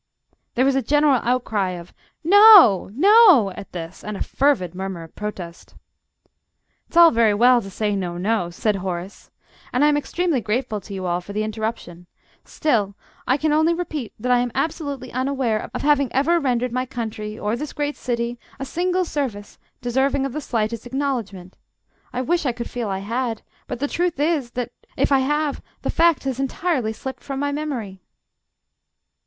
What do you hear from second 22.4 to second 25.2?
I could feel I had but the truth is that, if I